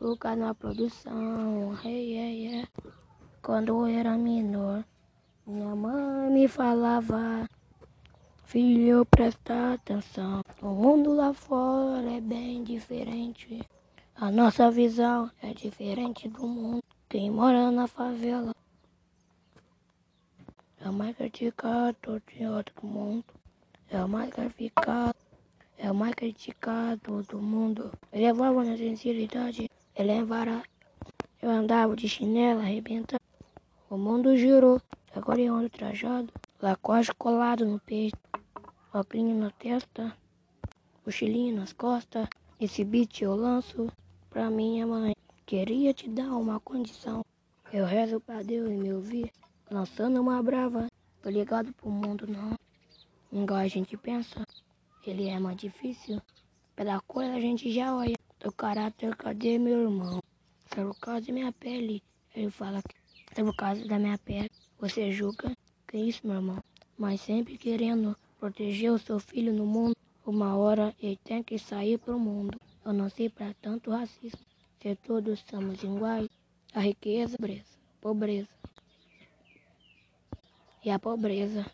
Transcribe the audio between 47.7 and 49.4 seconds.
Eu rezo pra Deus me ouvir.